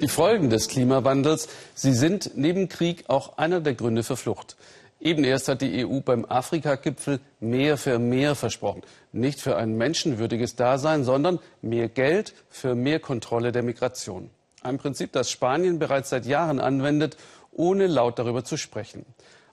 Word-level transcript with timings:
Die 0.00 0.08
Folgen 0.08 0.48
des 0.48 0.68
Klimawandels, 0.68 1.48
sie 1.74 1.92
sind 1.92 2.30
neben 2.34 2.70
Krieg 2.70 3.04
auch 3.08 3.36
einer 3.36 3.60
der 3.60 3.74
Gründe 3.74 4.02
für 4.02 4.16
Flucht. 4.16 4.56
Eben 4.98 5.24
erst 5.24 5.48
hat 5.48 5.60
die 5.60 5.84
EU 5.86 6.00
beim 6.00 6.24
Afrika-Gipfel 6.24 7.20
mehr 7.38 7.76
für 7.76 7.98
mehr 7.98 8.34
versprochen. 8.34 8.80
Nicht 9.12 9.40
für 9.40 9.56
ein 9.56 9.76
menschenwürdiges 9.76 10.56
Dasein, 10.56 11.04
sondern 11.04 11.38
mehr 11.60 11.88
Geld 11.88 12.32
für 12.48 12.74
mehr 12.74 12.98
Kontrolle 12.98 13.52
der 13.52 13.62
Migration. 13.62 14.30
Ein 14.62 14.78
Prinzip, 14.78 15.12
das 15.12 15.30
Spanien 15.30 15.78
bereits 15.78 16.08
seit 16.08 16.24
Jahren 16.24 16.60
anwendet, 16.60 17.18
ohne 17.52 17.86
laut 17.86 18.18
darüber 18.18 18.42
zu 18.42 18.56
sprechen. 18.56 19.04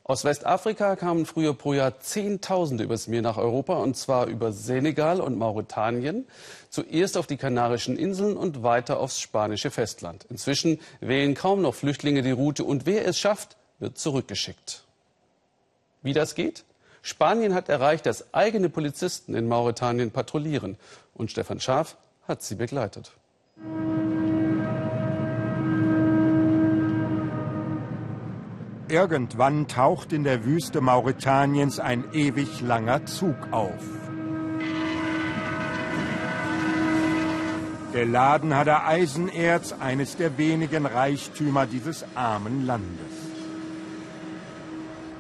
Aus 0.10 0.24
Westafrika 0.24 0.96
kamen 0.96 1.26
früher 1.26 1.54
pro 1.54 1.74
Jahr 1.74 2.00
Zehntausende 2.00 2.86
übers 2.86 3.10
Meer 3.10 3.22
nach 3.22 3.36
Europa, 3.36 3.74
und 3.74 3.98
zwar 3.98 4.28
über 4.28 4.54
Senegal 4.54 5.20
und 5.20 5.38
Mauretanien. 5.38 6.26
Zuerst 6.70 7.18
auf 7.18 7.28
die 7.28 7.36
Kanarischen 7.36 7.98
Inseln 7.98 8.38
und 8.38 8.64
weiter 8.64 9.02
aufs 9.02 9.20
spanische 9.20 9.70
Festland. 9.70 10.26
Inzwischen 10.30 10.80
wählen 11.02 11.36
kaum 11.36 11.62
noch 11.62 11.76
Flüchtlinge 11.76 12.22
die 12.22 12.32
Route 12.32 12.64
und 12.64 12.86
wer 12.86 13.06
es 13.06 13.20
schafft, 13.20 13.58
wird 13.80 13.98
zurückgeschickt. 13.98 14.86
Wie 16.04 16.14
das 16.14 16.36
geht? 16.36 16.64
Spanien 17.02 17.54
hat 17.54 17.68
erreicht, 17.68 18.06
dass 18.06 18.34
eigene 18.34 18.70
Polizisten 18.70 19.36
in 19.36 19.50
Mauretanien 19.50 20.12
patrouillieren. 20.12 20.78
Und 21.16 21.32
Stefan 21.32 21.60
Schaaf 21.60 21.98
hat 22.30 22.42
sie 22.44 22.56
begleitet. 22.56 23.12
Irgendwann 28.90 29.68
taucht 29.68 30.14
in 30.14 30.24
der 30.24 30.46
Wüste 30.46 30.80
Mauretaniens 30.80 31.80
ein 31.80 32.06
ewig 32.14 32.62
langer 32.62 33.06
Zug 33.06 33.36
auf. 33.52 33.84
Geladen 37.92 38.56
hat 38.56 38.68
er 38.68 38.88
Eisenerz, 38.88 39.74
eines 39.74 40.16
der 40.16 40.38
wenigen 40.38 40.86
Reichtümer 40.86 41.66
dieses 41.66 42.06
armen 42.16 42.66
Landes. 42.66 42.88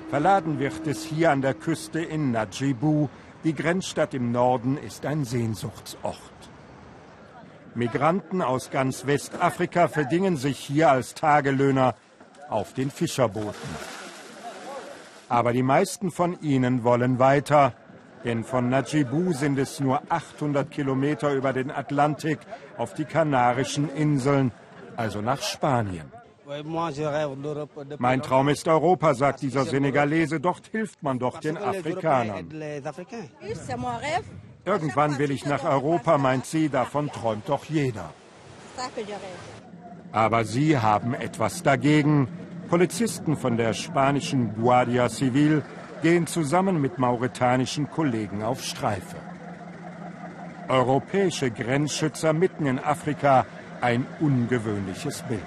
Verladen 0.09 0.59
wird 0.59 0.87
es 0.87 1.03
hier 1.03 1.31
an 1.31 1.41
der 1.41 1.53
Küste 1.53 1.99
in 1.99 2.31
Najibu. 2.31 3.09
Die 3.43 3.53
Grenzstadt 3.53 4.13
im 4.13 4.31
Norden 4.31 4.77
ist 4.77 5.05
ein 5.05 5.25
Sehnsuchtsort. 5.25 6.15
Migranten 7.75 8.41
aus 8.41 8.69
ganz 8.69 9.05
Westafrika 9.05 9.89
verdingen 9.89 10.37
sich 10.37 10.57
hier 10.57 10.89
als 10.89 11.13
Tagelöhner 11.13 11.95
auf 12.49 12.73
den 12.73 12.91
Fischerbooten. 12.91 13.69
Aber 15.29 15.53
die 15.53 15.63
meisten 15.63 16.11
von 16.11 16.39
ihnen 16.41 16.83
wollen 16.83 17.19
weiter, 17.19 17.73
denn 18.23 18.43
von 18.43 18.69
Najibu 18.69 19.33
sind 19.33 19.59
es 19.59 19.79
nur 19.79 20.01
800 20.09 20.69
Kilometer 20.71 21.33
über 21.33 21.53
den 21.53 21.71
Atlantik 21.71 22.39
auf 22.77 22.93
die 22.93 23.05
Kanarischen 23.05 23.89
Inseln, 23.93 24.51
also 24.95 25.21
nach 25.21 25.41
Spanien. 25.41 26.11
Mein 27.99 28.21
Traum 28.21 28.47
ist 28.47 28.67
Europa, 28.67 29.13
sagt 29.13 29.41
dieser 29.41 29.65
Senegalese. 29.65 30.39
Dort 30.39 30.67
hilft 30.67 31.03
man 31.03 31.19
doch 31.19 31.39
den 31.39 31.57
Afrikanern. 31.57 32.49
Irgendwann 34.63 35.17
will 35.17 35.31
ich 35.31 35.45
nach 35.45 35.63
Europa, 35.65 36.17
meint 36.17 36.45
sie. 36.45 36.69
Davon 36.69 37.11
träumt 37.11 37.49
doch 37.49 37.65
jeder. 37.65 38.13
Aber 40.11 40.45
sie 40.45 40.77
haben 40.77 41.13
etwas 41.13 41.63
dagegen. 41.63 42.27
Polizisten 42.69 43.37
von 43.37 43.57
der 43.57 43.73
spanischen 43.73 44.55
Guardia 44.55 45.09
Civil 45.09 45.63
gehen 46.01 46.27
zusammen 46.27 46.81
mit 46.81 46.97
mauretanischen 46.97 47.89
Kollegen 47.89 48.43
auf 48.43 48.63
Streife. 48.63 49.17
Europäische 50.67 51.49
Grenzschützer 51.49 52.33
mitten 52.33 52.65
in 52.65 52.79
Afrika 52.79 53.45
ein 53.81 54.05
ungewöhnliches 54.19 55.21
Bild. 55.23 55.41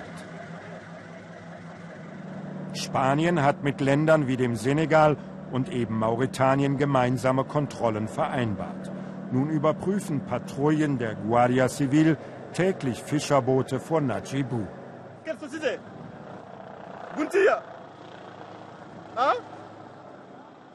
Spanien 2.73 3.43
hat 3.43 3.63
mit 3.63 3.81
Ländern 3.81 4.29
wie 4.29 4.37
dem 4.37 4.57
Senegal 4.57 5.17
und 5.53 5.73
eben 5.73 5.99
Mauretanien 5.99 6.79
gemeinsame 6.79 7.45
Kontrollen 7.45 8.09
vereinbart. 8.09 8.91
Nun 9.33 9.51
überprüfen 9.51 10.21
Patrouillen 10.21 10.99
der 10.99 11.15
Guardia 11.17 11.69
Civil 11.69 12.17
täglich 12.53 13.03
Fischerboote 13.03 13.81
vor 13.81 14.01
Najibu. 14.01 14.67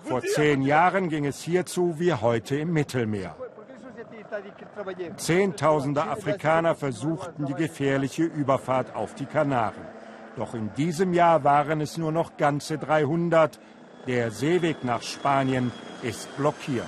Vor 0.04 0.22
zehn 0.22 0.62
Jahren 0.62 1.10
ging 1.10 1.26
es 1.26 1.42
hierzu 1.42 2.00
wie 2.00 2.14
heute 2.14 2.58
im 2.58 2.74
Mittelmeer. 2.74 3.36
Zehntausende 5.18 6.04
Afrikaner 6.04 6.76
versuchten 6.76 7.46
die 7.46 7.54
gefährliche 7.54 8.24
Überfahrt 8.24 8.96
auf 8.96 9.16
die 9.16 9.26
Kanaren. 9.26 9.86
Doch 10.36 10.54
in 10.54 10.74
diesem 10.76 11.14
Jahr 11.14 11.44
waren 11.44 11.82
es 11.82 11.98
nur 11.98 12.12
noch 12.12 12.38
ganze 12.38 12.78
300. 12.78 13.60
Der 14.08 14.32
Seeweg 14.32 14.84
nach 14.84 15.02
Spanien 15.02 15.72
ist 16.04 16.36
blockiert. 16.38 16.86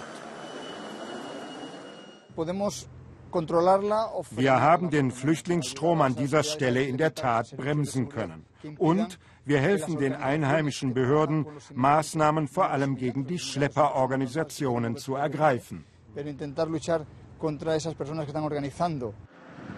Wir 4.31 4.61
haben 4.61 4.89
den 4.89 5.11
Flüchtlingsstrom 5.11 6.01
an 6.01 6.15
dieser 6.15 6.43
Stelle 6.43 6.83
in 6.83 6.97
der 6.97 7.13
Tat 7.13 7.55
bremsen 7.55 8.09
können. 8.09 8.45
Und 8.77 9.19
wir 9.45 9.59
helfen 9.59 9.97
den 9.97 10.13
einheimischen 10.13 10.93
Behörden, 10.93 11.45
Maßnahmen 11.73 12.47
vor 12.47 12.69
allem 12.69 12.97
gegen 12.97 13.25
die 13.25 13.39
Schlepperorganisationen 13.39 14.97
zu 14.97 15.15
ergreifen. 15.15 15.85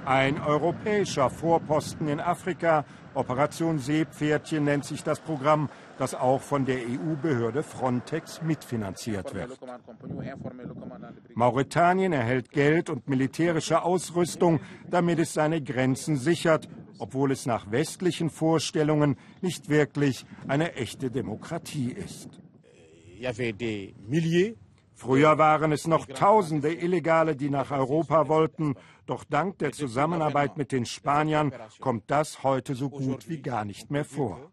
Ein 0.10 0.42
europäischer 0.42 1.30
Vorposten 1.30 2.08
in 2.08 2.20
Afrika, 2.20 2.84
Operation 3.14 3.78
Seepferdchen 3.78 4.64
nennt 4.64 4.84
sich 4.84 5.04
das 5.04 5.20
Programm, 5.20 5.70
das 6.00 6.16
auch 6.16 6.42
von 6.42 6.66
der 6.66 6.80
EU-Behörde 6.80 7.62
Frontex 7.62 8.42
mitfinanziert 8.42 9.36
wird. 9.36 9.60
Mauretanien 11.36 12.12
erhält 12.12 12.50
Geld 12.50 12.90
und 12.90 13.08
militärische 13.08 13.84
Ausrüstung, 13.84 14.62
damit 14.90 15.20
es 15.20 15.36
seine 15.36 15.62
Grenzen 15.62 16.18
sichert, 16.18 16.68
obwohl 16.98 17.32
es 17.32 17.46
nach 17.46 17.70
westlichen 17.70 18.32
Vorstellungen 18.32 19.16
nicht 19.42 19.70
wirklich 19.70 20.26
eine 20.48 20.74
echte 20.74 21.12
Demokratie 21.12 21.92
ist. 21.92 22.42
Früher 25.00 25.38
waren 25.38 25.72
es 25.72 25.88
noch 25.88 26.08
Tausende 26.08 26.74
Illegale, 26.74 27.38
die 27.38 27.50
nach 27.50 27.72
Europa 27.72 28.28
wollten. 28.28 28.76
Doch 29.06 29.24
dank 29.24 29.58
der 29.60 29.72
Zusammenarbeit 29.72 30.58
mit 30.58 30.74
den 30.74 30.86
Spaniern 30.86 31.54
kommt 31.80 32.12
das 32.12 32.44
heute 32.44 32.76
so 32.76 32.90
gut 32.90 33.30
wie 33.30 33.42
gar 33.42 33.64
nicht 33.64 33.92
mehr 33.92 34.04
vor. 34.04 34.52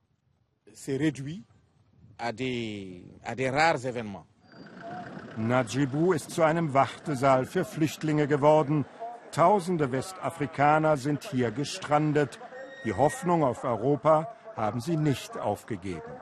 Najibu 5.36 6.12
ist 6.12 6.30
zu 6.30 6.44
einem 6.44 6.74
Wartesaal 6.74 7.44
für 7.44 7.64
Flüchtlinge 7.64 8.28
geworden. 8.28 8.84
Tausende 9.32 9.90
Westafrikaner 9.90 10.96
sind 10.96 11.24
hier 11.24 11.50
gestrandet. 11.50 12.38
Die 12.84 12.92
Hoffnung 12.92 13.42
auf 13.42 13.64
Europa 13.64 14.32
haben 14.54 14.80
sie 14.80 14.96
nicht 14.96 15.36
aufgegeben. 15.36 16.12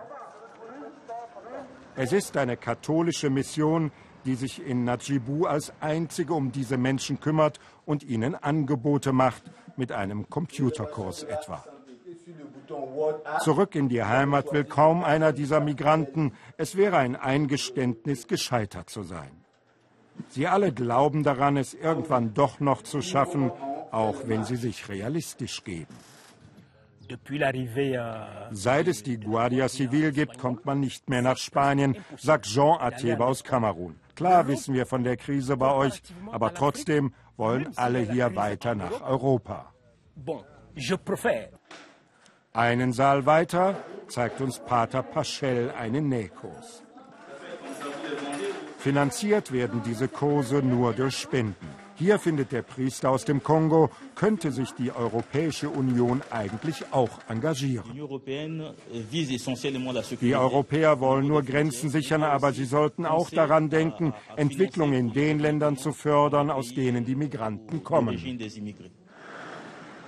Es 1.95 2.13
ist 2.13 2.39
eine 2.39 2.57
katholische 2.57 3.29
Mission, 3.29 3.93
die 4.25 4.35
sich 4.35 4.65
in 4.65 4.85
Najibu 4.85 5.47
als 5.47 5.73
einzige 5.81 6.35
um 6.35 6.53
diese 6.53 6.77
Menschen 6.77 7.21
kümmert 7.21 7.59
und 7.85 8.03
ihnen 8.03 8.35
Angebote 8.35 9.13
macht, 9.13 9.43
mit 9.77 9.93
einem 9.93 10.29
Computerkurs 10.31 11.25
etwa. 11.25 11.65
Zurück 13.43 13.75
in 13.75 13.89
die 13.89 14.03
Heimat 14.03 14.53
will 14.53 14.65
kaum 14.65 15.05
einer 15.05 15.33
dieser 15.33 15.61
Migranten. 15.61 16.33
Es 16.57 16.77
wäre 16.77 16.97
ein 16.97 17.17
Eingeständnis, 17.17 18.27
gescheitert 18.29 18.89
zu 18.89 19.03
sein. 19.03 19.31
Sie 20.29 20.47
alle 20.47 20.73
glauben 20.73 21.25
daran, 21.25 21.57
es 21.57 21.75
irgendwann 21.75 22.35
doch 22.35 22.61
noch 22.61 22.83
zu 22.83 23.03
schaffen, 23.03 23.51
auch 23.91 24.27
wenn 24.27 24.45
sie 24.45 24.57
sich 24.57 24.89
realistisch 24.89 25.65
geben. 25.65 25.95
Seit 28.51 28.89
es 28.89 29.03
die 29.03 29.19
Guardia 29.19 29.69
Civil 29.69 30.13
gibt, 30.13 30.39
kommt 30.39 30.65
man 30.65 30.81
nicht 30.81 31.11
mehr 31.11 31.21
nach 31.21 31.37
Spanien, 31.37 31.97
sagt 32.17 32.47
Jean 32.47 32.81
Ateba 32.81 33.27
aus 33.27 33.45
Kamerun. 33.45 33.97
Klar 34.15 34.47
wissen 34.47 34.75
wir 34.75 34.87
von 34.87 35.03
der 35.03 35.17
Krise 35.17 35.57
bei 35.57 35.73
euch, 35.73 36.03
aber 36.31 36.55
trotzdem 36.55 37.13
wollen 37.37 37.77
alle 37.77 37.99
hier 38.01 38.35
weiter 38.37 38.75
nach 38.75 39.01
Europa. 39.03 39.73
Einen 42.53 42.93
Saal 42.93 43.27
weiter 43.27 43.77
zeigt 44.07 44.41
uns 44.41 44.61
Pater 44.61 45.03
Paschel 45.03 45.73
einen 45.73 46.09
Nähkurs. 46.09 46.85
Finanziert 48.79 49.51
werden 49.51 49.83
diese 49.83 50.09
Kurse 50.09 50.63
nur 50.63 50.93
durch 50.93 51.17
Spenden. 51.17 51.84
Hier 51.97 52.19
findet 52.19 52.51
der 52.51 52.63
Priester 52.63 53.11
aus 53.11 53.25
dem 53.25 53.43
Kongo, 53.43 53.91
könnte 54.17 54.51
sich 54.51 54.73
die 54.73 54.91
Europäische 54.91 55.69
Union 55.69 56.23
eigentlich 56.31 56.85
auch 56.91 57.21
engagieren. 57.29 57.85
Die 60.21 60.35
Europäer 60.35 61.01
wollen 61.01 61.29
nur 61.29 61.43
Grenzen 61.43 61.91
sichern, 61.91 62.25
aber 62.25 62.53
sie 62.53 62.65
sollten 62.65 63.07
auch 63.07 63.31
daran 63.31 63.71
denken, 63.71 64.13
Entwicklung 64.37 64.93
in 64.93 65.13
den 65.13 65.39
Ländern 65.39 65.77
zu 65.77 65.93
fördern, 65.93 66.51
aus 66.51 66.75
denen 66.75 67.05
die 67.05 67.15
Migranten 67.15 67.85
kommen. 67.85 68.19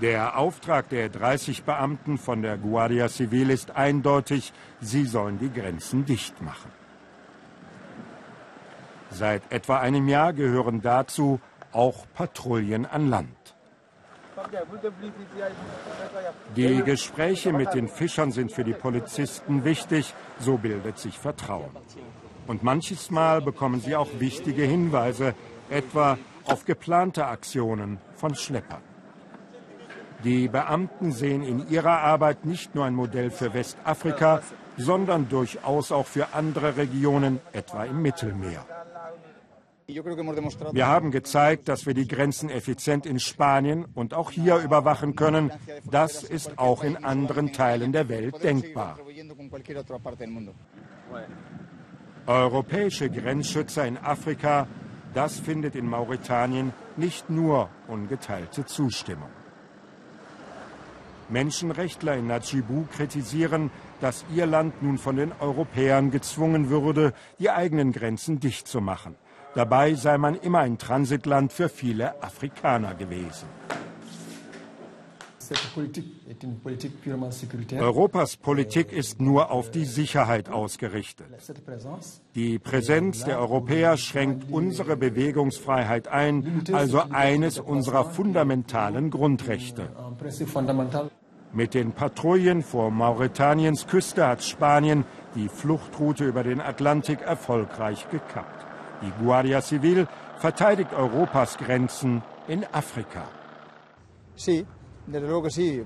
Der 0.02 0.38
Auftrag 0.38 0.88
der 0.90 1.08
30 1.08 1.62
Beamten 1.62 2.18
von 2.18 2.42
der 2.42 2.58
Guardia 2.58 3.08
Civil 3.08 3.48
ist 3.48 3.70
eindeutig, 3.70 4.52
sie 4.80 5.04
sollen 5.04 5.38
die 5.38 5.50
Grenzen 5.50 6.04
dicht 6.04 6.42
machen. 6.42 6.70
Seit 9.10 9.50
etwa 9.50 9.78
einem 9.78 10.08
Jahr 10.08 10.34
gehören 10.34 10.82
dazu 10.82 11.40
auch 11.76 12.06
Patrouillen 12.14 12.87
an 12.87 13.08
Land. 13.08 13.37
Die 16.56 16.82
Gespräche 16.82 17.52
mit 17.52 17.73
den 17.75 17.88
Fischern 17.88 18.32
sind 18.32 18.52
für 18.52 18.64
die 18.64 18.75
Polizisten 18.75 19.64
wichtig, 19.64 20.14
so 20.38 20.58
bildet 20.58 20.99
sich 20.99 21.19
Vertrauen. 21.19 21.70
Und 22.46 22.62
manches 22.62 23.11
Mal 23.11 23.40
bekommen 23.40 23.81
sie 23.81 23.96
auch 23.96 24.08
wichtige 24.19 24.62
Hinweise, 24.62 25.34
etwa 25.70 26.19
auf 26.44 26.64
geplante 26.64 27.26
Aktionen 27.26 27.99
von 28.14 28.34
Schleppern. 28.34 28.82
Die 30.23 30.49
Beamten 30.49 31.12
sehen 31.12 31.43
in 31.43 31.69
ihrer 31.69 31.99
Arbeit 32.00 32.44
nicht 32.44 32.75
nur 32.75 32.84
ein 32.84 32.94
Modell 32.94 33.31
für 33.31 33.52
Westafrika, 33.52 34.43
sondern 34.76 35.28
durchaus 35.28 35.93
auch 35.93 36.06
für 36.06 36.34
andere 36.34 36.76
Regionen, 36.76 37.40
etwa 37.52 37.84
im 37.84 38.02
Mittelmeer. 38.02 38.64
Wir 39.88 40.86
haben 40.88 41.12
gezeigt, 41.12 41.68
dass 41.68 41.86
wir 41.86 41.94
die 41.94 42.08
Grenzen 42.08 42.50
effizient 42.50 43.06
in 43.06 43.20
Spanien 43.20 43.84
und 43.94 44.14
auch 44.14 44.32
hier 44.32 44.56
überwachen 44.56 45.14
können. 45.14 45.52
Das 45.88 46.24
ist 46.24 46.58
auch 46.58 46.82
in 46.82 47.04
anderen 47.04 47.52
Teilen 47.52 47.92
der 47.92 48.08
Welt 48.08 48.42
denkbar. 48.42 48.98
Europäische 52.26 53.10
Grenzschützer 53.10 53.86
in 53.86 53.96
Afrika, 53.98 54.66
das 55.14 55.38
findet 55.38 55.76
in 55.76 55.86
Mauretanien 55.86 56.72
nicht 56.96 57.30
nur 57.30 57.70
ungeteilte 57.86 58.64
Zustimmung. 58.66 59.30
Menschenrechtler 61.28 62.16
in 62.16 62.26
Najibu 62.26 62.86
kritisieren, 62.92 63.70
dass 64.00 64.24
ihr 64.34 64.46
Land 64.46 64.82
nun 64.82 64.98
von 64.98 65.16
den 65.16 65.32
Europäern 65.38 66.10
gezwungen 66.10 66.70
würde, 66.70 67.12
die 67.38 67.50
eigenen 67.50 67.92
Grenzen 67.92 68.40
dicht 68.40 68.66
zu 68.66 68.80
machen. 68.80 69.16
Dabei 69.56 69.94
sei 69.94 70.18
man 70.18 70.34
immer 70.34 70.58
ein 70.58 70.76
Transitland 70.76 71.50
für 71.50 71.70
viele 71.70 72.22
Afrikaner 72.22 72.94
gewesen. 72.94 73.48
Europas 77.78 78.36
Politik 78.36 78.92
ist 78.92 79.18
nur 79.18 79.50
auf 79.50 79.70
die 79.70 79.86
Sicherheit 79.86 80.50
ausgerichtet. 80.50 81.28
Die 82.34 82.58
Präsenz 82.58 83.24
der 83.24 83.38
Europäer 83.38 83.96
schränkt 83.96 84.52
unsere 84.52 84.94
Bewegungsfreiheit 84.98 86.08
ein, 86.08 86.62
also 86.72 87.00
eines 87.08 87.58
unserer 87.58 88.04
fundamentalen 88.04 89.08
Grundrechte. 89.08 89.88
Mit 91.54 91.72
den 91.72 91.92
Patrouillen 91.92 92.62
vor 92.62 92.90
Mauretaniens 92.90 93.86
Küste 93.86 94.26
hat 94.26 94.44
Spanien 94.44 95.06
die 95.34 95.48
Fluchtroute 95.48 96.26
über 96.26 96.42
den 96.42 96.60
Atlantik 96.60 97.22
erfolgreich 97.22 98.06
gekappt. 98.10 98.65
Die 99.02 99.25
Guardia 99.25 99.60
Civil 99.60 100.06
verteidigt 100.38 100.93
Europas 100.93 101.58
Grenzen 101.58 102.22
in 102.48 102.64
Afrika. 102.72 103.25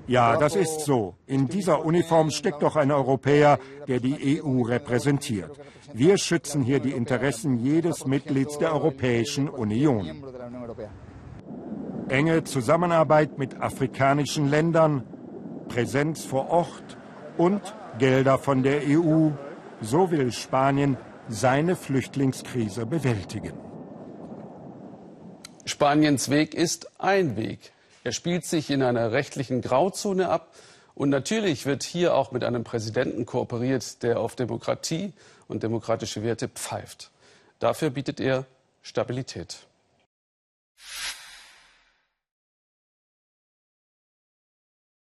Ja, 0.07 0.35
das 0.37 0.55
ist 0.55 0.81
so. 0.81 1.15
In 1.27 1.47
dieser 1.47 1.85
Uniform 1.85 2.31
steckt 2.31 2.63
doch 2.63 2.75
ein 2.75 2.91
Europäer, 2.91 3.59
der 3.87 3.99
die 3.99 4.41
EU 4.41 4.63
repräsentiert. 4.63 5.51
Wir 5.93 6.17
schützen 6.17 6.63
hier 6.63 6.79
die 6.79 6.91
Interessen 6.91 7.59
jedes 7.59 8.05
Mitglieds 8.05 8.57
der 8.57 8.73
Europäischen 8.73 9.47
Union. 9.47 10.23
Enge 12.09 12.43
Zusammenarbeit 12.43 13.37
mit 13.37 13.61
afrikanischen 13.61 14.49
Ländern, 14.49 15.03
Präsenz 15.67 16.25
vor 16.25 16.49
Ort 16.49 16.97
und 17.37 17.61
Gelder 17.99 18.37
von 18.37 18.63
der 18.63 18.81
EU. 18.87 19.29
So 19.81 20.11
will 20.11 20.31
Spanien 20.31 20.97
seine 21.31 21.75
Flüchtlingskrise 21.75 22.85
bewältigen. 22.85 23.53
Spaniens 25.65 26.29
Weg 26.29 26.53
ist 26.53 26.99
ein 26.99 27.37
Weg. 27.37 27.71
Er 28.03 28.11
spielt 28.11 28.45
sich 28.45 28.69
in 28.69 28.83
einer 28.83 29.11
rechtlichen 29.11 29.61
Grauzone 29.61 30.29
ab. 30.29 30.53
Und 30.93 31.09
natürlich 31.09 31.65
wird 31.65 31.83
hier 31.83 32.15
auch 32.15 32.31
mit 32.31 32.43
einem 32.43 32.63
Präsidenten 32.63 33.25
kooperiert, 33.25 34.03
der 34.03 34.19
auf 34.19 34.35
Demokratie 34.35 35.13
und 35.47 35.63
demokratische 35.63 36.23
Werte 36.23 36.49
pfeift. 36.49 37.11
Dafür 37.59 37.91
bietet 37.91 38.19
er 38.19 38.45
Stabilität. 38.81 39.59